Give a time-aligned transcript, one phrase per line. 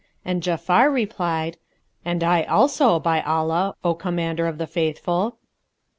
[0.25, 1.57] and Ja'afar replied,
[2.03, 5.37] "And I also, by Allah, O Commander of the Faithful."